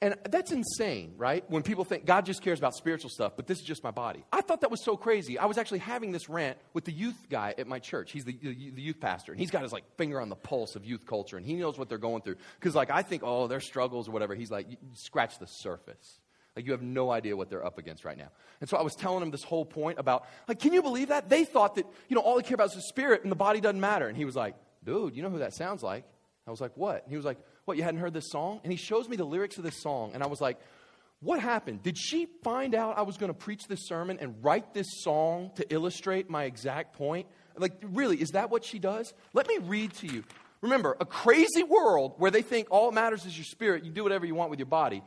[0.02, 1.50] And that's insane, right?
[1.50, 4.26] When people think God just cares about spiritual stuff, but this is just my body.
[4.32, 5.40] I thought that was so crazy.
[5.40, 8.12] I was actually having this rant with the youth guy at my church.
[8.12, 10.86] He's the, the, youth pastor, and he's got his like finger on the pulse of
[10.86, 12.36] youth culture, and he knows what they're going through.
[12.60, 14.36] Because like I think, oh, their struggles or whatever.
[14.36, 16.20] He's like, scratch the surface.
[16.56, 18.30] Like, you have no idea what they're up against right now.
[18.62, 21.28] And so I was telling him this whole point about, like, can you believe that?
[21.28, 23.60] They thought that, you know, all they care about is the spirit and the body
[23.60, 24.08] doesn't matter.
[24.08, 26.06] And he was like, dude, you know who that sounds like?
[26.48, 27.04] I was like, what?
[27.04, 28.62] And he was like, what, you hadn't heard this song?
[28.64, 30.12] And he shows me the lyrics of this song.
[30.14, 30.60] And I was like,
[31.20, 31.82] What happened?
[31.82, 35.52] Did she find out I was going to preach this sermon and write this song
[35.56, 37.28] to illustrate my exact point?
[37.58, 39.14] Like, really, is that what she does?
[39.34, 40.24] Let me read to you.
[40.62, 44.04] Remember, a crazy world where they think all that matters is your spirit, you do
[44.04, 45.04] whatever you want with your body.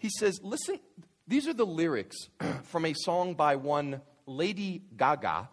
[0.00, 0.80] He says, listen,
[1.28, 2.16] these are the lyrics
[2.64, 5.48] from a song by one Lady Gaga.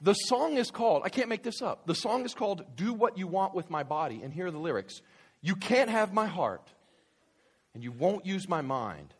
[0.00, 1.86] The song is called, I can't make this up.
[1.86, 4.20] The song is called Do What You Want with My Body.
[4.22, 5.00] And here are the lyrics
[5.40, 6.68] You can't have my heart,
[7.74, 9.14] and you won't use my mind,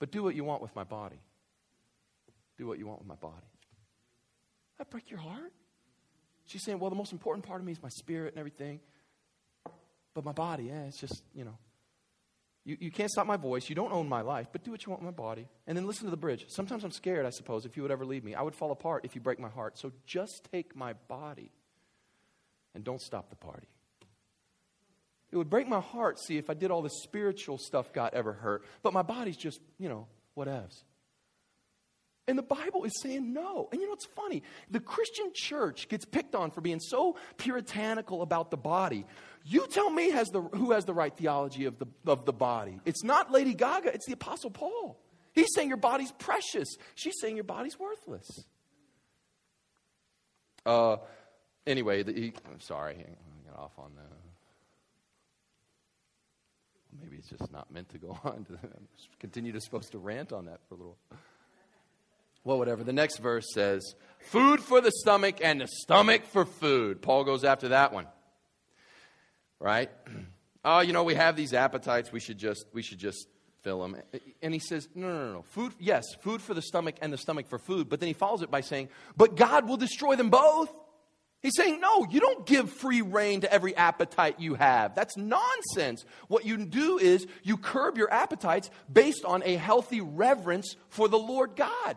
[0.00, 1.20] but do what you want with my body.
[2.58, 3.46] Do what you want with my body.
[4.78, 5.52] That break your heart?
[6.46, 8.80] She's saying, Well, the most important part of me is my spirit and everything.
[10.12, 11.56] But my body, yeah, it's just, you know.
[12.64, 13.68] You, you can't stop my voice.
[13.68, 15.48] You don't own my life, but do what you want with my body.
[15.66, 16.46] And then listen to the bridge.
[16.48, 18.34] Sometimes I'm scared, I suppose, if you would ever leave me.
[18.34, 19.78] I would fall apart if you break my heart.
[19.78, 21.50] So just take my body
[22.74, 23.66] and don't stop the party.
[25.32, 28.34] It would break my heart, see, if I did all the spiritual stuff God ever
[28.34, 28.64] hurt.
[28.82, 30.82] But my body's just, you know, whatevs.
[32.28, 33.68] And the Bible is saying no.
[33.72, 34.44] And you know what's funny?
[34.70, 39.06] The Christian church gets picked on for being so puritanical about the body.
[39.44, 42.80] You tell me has the, who has the right theology of the, of the body.
[42.84, 45.00] It's not Lady Gaga, it's the Apostle Paul.
[45.32, 46.68] He's saying your body's precious.
[46.94, 48.28] She's saying your body's worthless.
[50.64, 50.98] Uh,
[51.66, 54.02] anyway, the, he, I'm sorry, I got off on that.
[57.02, 58.44] Maybe it's just not meant to go on.
[58.44, 58.58] To,
[59.18, 60.98] continue to supposed to rant on that for a little
[62.44, 62.84] well, whatever.
[62.84, 67.02] The next verse says, food for the stomach and the stomach for food.
[67.02, 68.06] Paul goes after that one.
[69.58, 69.90] Right?
[70.64, 72.12] Oh, you know, we have these appetites.
[72.12, 73.26] We should just, we should just
[73.62, 73.96] fill them.
[74.40, 75.42] And he says, no, no, no, no.
[75.42, 77.88] Food, yes, food for the stomach and the stomach for food.
[77.88, 80.72] But then he follows it by saying, but God will destroy them both.
[81.40, 84.94] He's saying, no, you don't give free rein to every appetite you have.
[84.94, 86.04] That's nonsense.
[86.28, 91.18] What you do is you curb your appetites based on a healthy reverence for the
[91.18, 91.96] Lord God.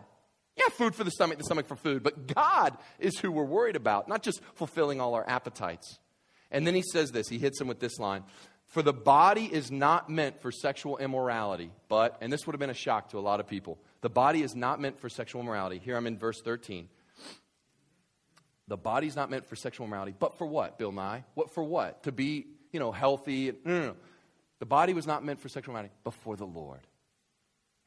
[0.72, 2.02] Food for the stomach, the stomach for food.
[2.02, 5.98] But God is who we're worried about, not just fulfilling all our appetites.
[6.50, 8.24] And then he says this, he hits him with this line
[8.66, 12.70] For the body is not meant for sexual immorality, but, and this would have been
[12.70, 15.80] a shock to a lot of people, the body is not meant for sexual immorality.
[15.82, 16.88] Here I'm in verse 13.
[18.68, 21.24] The body's not meant for sexual immorality, but for what, Bill Nye?
[21.34, 22.02] What for what?
[22.02, 23.52] To be, you know, healthy.
[23.64, 23.96] No, no, no.
[24.58, 26.80] The body was not meant for sexual immorality, but for the Lord.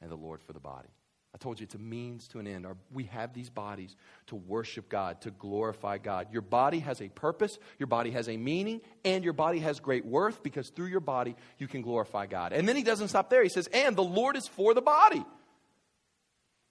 [0.01, 0.87] And the Lord for the body.
[1.33, 2.65] I told you it's a means to an end.
[2.65, 3.95] Our, we have these bodies
[4.27, 6.27] to worship God, to glorify God.
[6.31, 10.05] Your body has a purpose, your body has a meaning, and your body has great
[10.05, 12.51] worth because through your body you can glorify God.
[12.51, 13.43] And then he doesn't stop there.
[13.43, 15.23] He says, and the Lord is for the body.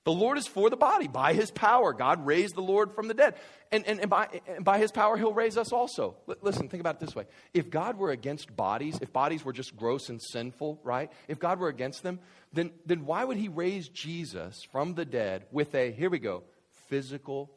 [0.09, 1.07] The Lord is for the body.
[1.07, 3.35] By his power, God raised the Lord from the dead.
[3.71, 6.17] And, and, and, by, and by his power, he'll raise us also.
[6.27, 7.27] L- listen, think about it this way.
[7.53, 11.13] If God were against bodies, if bodies were just gross and sinful, right?
[11.29, 12.21] If God were against them,
[12.55, 16.43] then, then why would he raise Jesus from the dead with a, here we go,
[16.87, 17.51] physical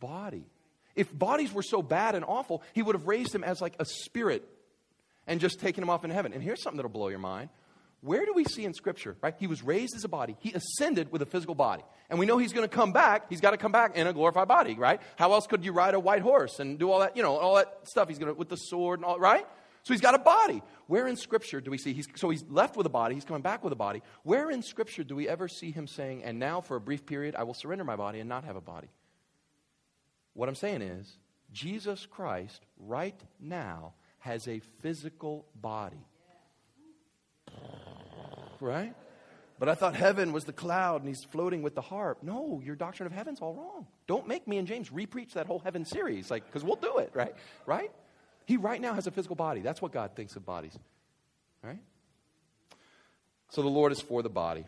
[0.00, 0.46] body?
[0.96, 3.84] If bodies were so bad and awful, he would have raised him as like a
[3.84, 4.48] spirit
[5.26, 6.32] and just taken him off in heaven.
[6.32, 7.50] And here's something that'll blow your mind.
[8.02, 9.34] Where do we see in Scripture, right?
[9.38, 10.36] He was raised as a body.
[10.40, 11.82] He ascended with a physical body.
[12.08, 13.28] And we know he's going to come back.
[13.28, 15.00] He's got to come back in a glorified body, right?
[15.16, 17.56] How else could you ride a white horse and do all that, you know, all
[17.56, 18.08] that stuff?
[18.08, 19.46] He's going to, with the sword and all, right?
[19.82, 20.62] So he's got a body.
[20.86, 23.42] Where in Scripture do we see, he's, so he's left with a body, he's coming
[23.42, 24.02] back with a body.
[24.22, 27.34] Where in Scripture do we ever see him saying, and now for a brief period,
[27.34, 28.88] I will surrender my body and not have a body?
[30.32, 31.18] What I'm saying is,
[31.52, 36.06] Jesus Christ right now has a physical body
[38.60, 38.94] right?
[39.58, 42.22] But I thought heaven was the cloud and he's floating with the harp.
[42.22, 43.86] No, your doctrine of heaven's all wrong.
[44.06, 47.10] Don't make me and James repreach that whole heaven series, like, because we'll do it,
[47.12, 47.34] right?
[47.66, 47.90] Right?
[48.46, 49.60] He right now has a physical body.
[49.60, 50.78] That's what God thinks of bodies,
[51.62, 51.78] right?
[53.50, 54.64] So the Lord is for the body.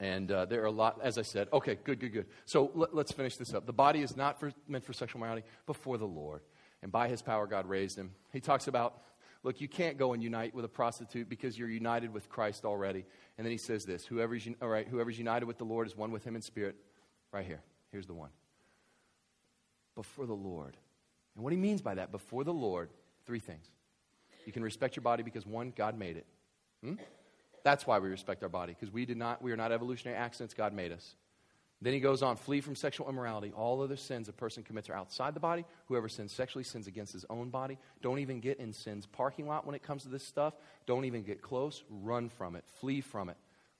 [0.00, 1.46] And uh, there are a lot, as I said.
[1.52, 2.26] Okay, good, good, good.
[2.44, 3.66] So let, us finish this up.
[3.66, 6.40] The body is not for, meant for sexual morality, but for the Lord.
[6.82, 8.10] And by his power, God raised him.
[8.32, 9.00] He talks about
[9.44, 13.04] Look, you can't go and unite with a prostitute because you're united with Christ already.
[13.36, 16.12] And then he says this whoever's, all right, whoever's united with the Lord is one
[16.12, 16.76] with him in spirit.
[17.32, 17.60] Right here.
[17.90, 18.30] Here's the one.
[19.94, 20.76] Before the Lord.
[21.34, 22.90] And what he means by that, before the Lord,
[23.26, 23.66] three things.
[24.46, 26.26] You can respect your body because, one, God made it.
[26.82, 26.94] Hmm?
[27.64, 30.52] That's why we respect our body, because we did not, we are not evolutionary accidents,
[30.52, 31.14] God made us.
[31.82, 33.52] Then he goes on, flee from sexual immorality.
[33.56, 35.64] All other sins a person commits are outside the body.
[35.86, 37.76] Whoever sins sexually sins against his own body.
[38.02, 40.54] Don't even get in sin's parking lot when it comes to this stuff.
[40.86, 41.82] Don't even get close.
[41.90, 42.64] Run from it.
[42.80, 43.36] Flee from it.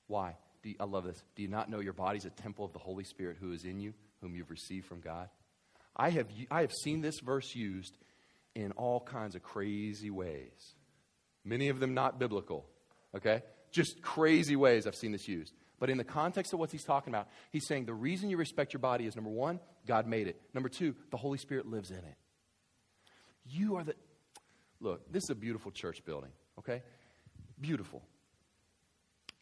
[0.07, 0.35] Why?
[0.63, 1.23] You, I love this.
[1.37, 3.79] Do you not know your body's a temple of the Holy Spirit who is in
[3.79, 5.29] you, whom you've received from God?
[5.95, 7.97] I have, I have seen this verse used
[8.53, 10.75] in all kinds of crazy ways,
[11.43, 12.65] many of them not biblical.
[13.15, 13.43] okay?
[13.71, 15.53] Just crazy ways I've seen this used.
[15.79, 18.73] But in the context of what he's talking about, he's saying the reason you respect
[18.73, 20.39] your body is number one, God made it.
[20.53, 22.15] Number two, the Holy Spirit lives in it.
[23.45, 23.95] You are the.
[24.79, 26.83] Look, this is a beautiful church building, okay?
[27.59, 28.01] Beautiful.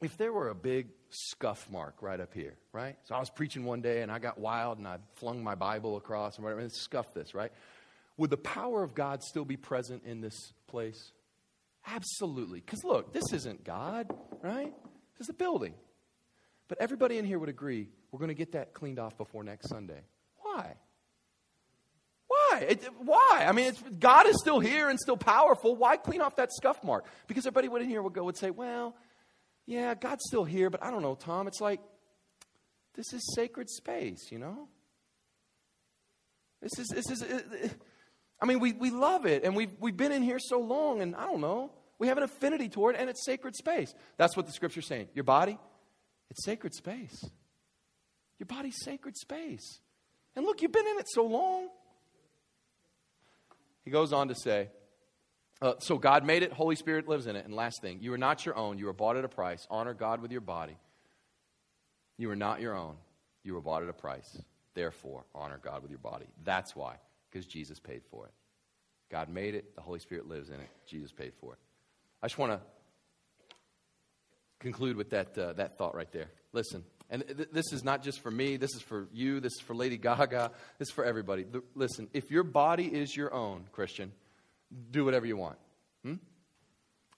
[0.01, 2.97] If there were a big scuff mark right up here, right?
[3.03, 5.97] So I was preaching one day and I got wild and I flung my Bible
[5.97, 7.51] across and whatever and scuffed this, right?
[8.17, 11.11] Would the power of God still be present in this place?
[11.87, 12.61] Absolutely.
[12.61, 14.07] Because look, this isn't God,
[14.41, 14.73] right?
[15.17, 15.73] This is a building.
[16.71, 19.67] But everybody in here would agree we're going to get that cleaned off before next
[19.67, 19.99] Sunday.
[20.37, 20.73] Why?
[22.29, 22.59] Why?
[22.69, 23.43] It, why?
[23.45, 25.75] I mean, God is still here and still powerful.
[25.75, 27.07] Why clean off that scuff mark?
[27.27, 28.95] Because everybody would in here would go would say, well,
[29.65, 31.45] yeah, God's still here, but I don't know, Tom.
[31.49, 31.81] It's like
[32.95, 34.69] this is sacred space, you know.
[36.61, 37.21] This is this is.
[37.21, 37.67] Uh,
[38.41, 41.17] I mean, we, we love it, and we've we've been in here so long, and
[41.17, 41.73] I don't know.
[41.99, 43.93] We have an affinity toward it, and it's sacred space.
[44.15, 45.09] That's what the scripture's saying.
[45.13, 45.59] Your body,
[46.31, 47.25] it's sacred space.
[48.39, 49.81] Your body's sacred space.
[50.35, 51.67] And look, you've been in it so long.
[53.83, 54.69] He goes on to say,
[55.61, 57.43] uh, so God made it, Holy Spirit lives in it.
[57.45, 58.77] And last thing, you are not your own.
[58.77, 59.67] You were bought at a price.
[59.69, 60.77] Honor God with your body.
[62.17, 62.95] You are not your own.
[63.43, 64.41] You were bought at a price.
[64.73, 66.27] Therefore, honor God with your body.
[66.45, 66.95] That's why,
[67.29, 68.31] because Jesus paid for it.
[69.11, 70.69] God made it, the Holy Spirit lives in it.
[70.87, 71.59] Jesus paid for it.
[72.23, 72.61] I just want to
[74.61, 76.29] conclude with that, uh, that thought right there.
[76.53, 79.59] Listen, and th- this is not just for me, this is for you, this is
[79.59, 81.43] for Lady Gaga, this is for everybody.
[81.43, 84.11] The, listen, if your body is your own, Christian,
[84.91, 85.57] do whatever you want.
[86.05, 86.15] Hmm?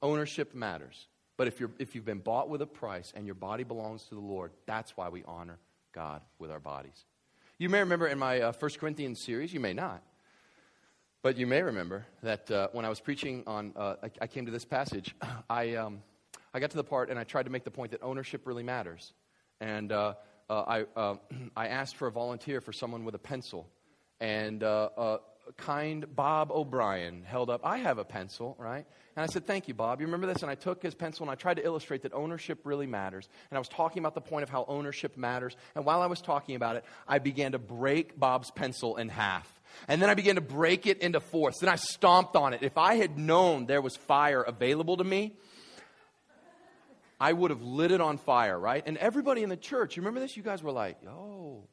[0.01, 1.07] Ownership matters.
[1.35, 4.15] But if, you're, if you've been bought with a price and your body belongs to
[4.15, 5.59] the Lord, that's why we honor
[5.91, 7.05] God with our bodies.
[7.57, 10.03] You may remember in my uh, 1 Corinthians series, you may not,
[11.21, 14.45] but you may remember that uh, when I was preaching on, uh, I, I, came
[14.45, 15.15] to this passage,
[15.49, 16.01] I, um,
[16.53, 18.63] I got to the part and I tried to make the point that ownership really
[18.63, 19.13] matters.
[19.59, 20.13] And uh,
[20.49, 21.15] uh, I, uh,
[21.55, 23.67] I asked for a volunteer for someone with a pencil.
[24.19, 24.63] And
[25.57, 28.85] kind Bob O'Brien held up, I have a pencil, right?
[29.15, 29.99] And I said, Thank you, Bob.
[29.99, 30.41] You remember this?
[30.41, 33.27] And I took his pencil and I tried to illustrate that ownership really matters.
[33.49, 35.55] And I was talking about the point of how ownership matters.
[35.75, 39.61] And while I was talking about it, I began to break Bob's pencil in half.
[39.87, 41.59] And then I began to break it into fourths.
[41.59, 42.63] Then I stomped on it.
[42.63, 45.33] If I had known there was fire available to me,
[47.23, 48.83] I would have lit it on fire, right?
[48.85, 50.35] And everybody in the church, you remember this?
[50.35, 51.69] You guys were like, yo,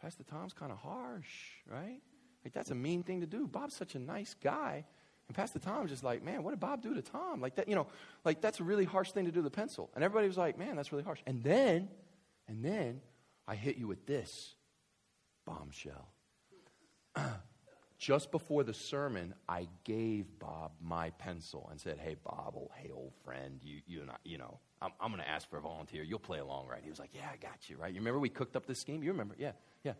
[0.00, 1.28] Pastor Tom's kind of harsh,
[1.70, 2.00] right?
[2.44, 3.46] Like, that's a mean thing to do.
[3.46, 4.84] Bob's such a nice guy.
[5.28, 7.40] And Pastor Tom's just like, man, what did Bob do to Tom?
[7.40, 7.86] Like that, you know,
[8.24, 9.88] like that's a really harsh thing to do the pencil.
[9.94, 11.20] And everybody was like, man, that's really harsh.
[11.28, 11.88] And then,
[12.48, 13.02] and then
[13.46, 14.56] I hit you with this
[15.46, 16.08] bombshell.
[17.98, 22.90] Just before the sermon, I gave Bob my pencil and said, "Hey, Bob, old, hey,
[22.92, 26.02] old friend, you, you, not, you know, I'm, I'm going to ask for a volunteer.
[26.02, 27.92] You'll play along, right?" He was like, "Yeah, I got you, right?
[27.92, 29.02] You remember we cooked up this scheme?
[29.02, 29.34] You remember?
[29.38, 29.52] Yeah,
[29.84, 29.92] yeah."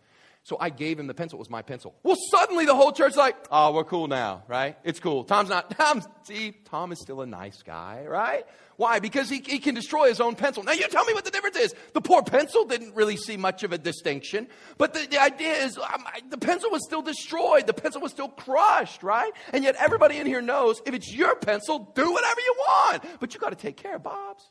[0.45, 1.39] So I gave him the pencil.
[1.39, 1.95] It was my pencil.
[2.03, 4.76] Well, suddenly the whole church's like, oh, we're cool now, right?
[4.83, 5.22] It's cool.
[5.22, 8.45] Tom's not, Tom's, see, Tom is still a nice guy, right?
[8.76, 8.99] Why?
[8.99, 10.64] Because he, he can destroy his own pencil.
[10.64, 11.74] Now you tell me what the difference is.
[11.93, 15.78] The poor pencil didn't really see much of a distinction, but the, the idea is
[15.78, 17.68] um, the pencil was still destroyed.
[17.68, 19.33] The pencil was still crushed, right?
[19.53, 23.33] And yet everybody in here knows if it's your pencil, do whatever you want, but
[23.33, 24.51] you got to take care of Bob's.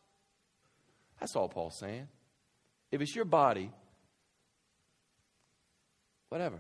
[1.22, 2.08] That's all Paul's saying.
[2.92, 3.72] If it's your body,
[6.30, 6.58] whatever.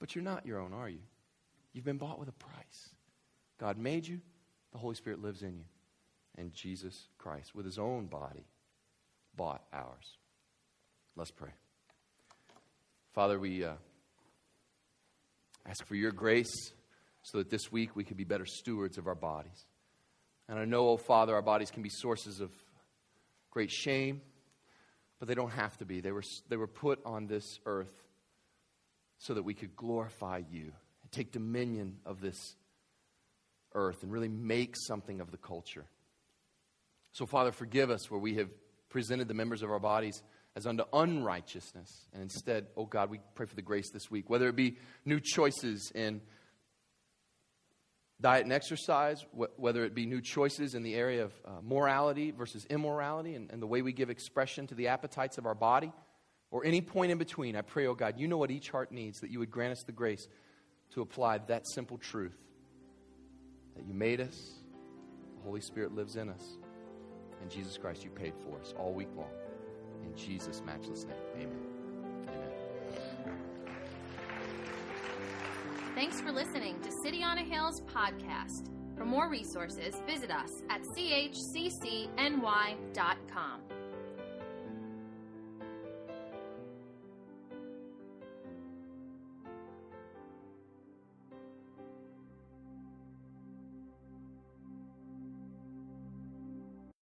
[0.00, 0.98] But you're not your own, are you?
[1.72, 2.94] You've been bought with a price.
[3.60, 4.20] God made you,
[4.72, 5.64] the Holy Spirit lives in you.
[6.36, 8.46] And Jesus Christ, with his own body,
[9.36, 10.16] bought ours.
[11.14, 11.50] Let's pray.
[13.12, 13.74] Father, we uh,
[15.66, 16.72] ask for your grace
[17.22, 19.66] so that this week we could be better stewards of our bodies.
[20.48, 22.50] And I know, oh Father, our bodies can be sources of
[23.52, 24.20] great shame,
[25.20, 26.00] but they don't have to be.
[26.00, 27.92] They were, they were put on this earth
[29.18, 30.72] so that we could glorify you
[31.12, 32.56] take dominion of this
[33.74, 35.84] earth and really make something of the culture.
[37.12, 38.48] So, Father, forgive us where we have
[38.88, 40.22] presented the members of our bodies
[40.56, 42.06] as unto unrighteousness.
[42.12, 45.20] And instead, oh God, we pray for the grace this week, whether it be new
[45.20, 46.22] choices in
[48.22, 52.30] diet and exercise, wh- whether it be new choices in the area of uh, morality
[52.30, 55.92] versus immorality and, and the way we give expression to the appetites of our body
[56.50, 59.20] or any point in between, I pray, oh God, you know what each heart needs,
[59.20, 60.28] that you would grant us the grace
[60.92, 62.36] to apply that simple truth
[63.74, 64.52] that you made us,
[65.36, 66.58] the Holy Spirit lives in us,
[67.40, 69.30] and Jesus Christ, you paid for us all week long.
[70.04, 71.48] In Jesus' matchless name, amen.
[71.48, 71.61] Amen.
[76.02, 78.66] Thanks for listening to City on a Hill's podcast.
[78.96, 81.30] For more resources, visit us at chccny.com.